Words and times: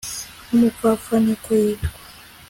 nk'umupfapfa 0.47 1.15
niko 1.23 1.49
yitwara 1.63 1.99